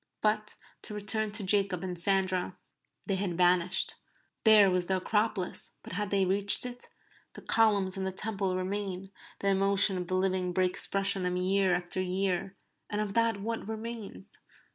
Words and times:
But 0.23 0.55
to 0.81 0.95
return 0.95 1.29
to 1.33 1.43
Jacob 1.43 1.83
and 1.83 1.95
Sandra. 1.95 2.57
They 3.05 3.17
had 3.17 3.37
vanished. 3.37 3.97
There 4.45 4.71
was 4.71 4.87
the 4.87 4.97
Acropolis; 4.97 5.73
but 5.83 5.93
had 5.93 6.09
they 6.09 6.25
reached 6.25 6.65
it? 6.65 6.89
The 7.33 7.43
columns 7.43 7.97
and 7.97 8.07
the 8.07 8.11
Temple 8.11 8.55
remain; 8.55 9.11
the 9.41 9.49
emotion 9.49 9.99
of 9.99 10.07
the 10.07 10.15
living 10.15 10.53
breaks 10.53 10.87
fresh 10.87 11.15
on 11.15 11.21
them 11.21 11.37
year 11.37 11.75
after 11.75 12.01
year; 12.01 12.55
and 12.89 12.99
of 12.99 13.13
that 13.13 13.41
what 13.41 13.67
remains? 13.67 14.39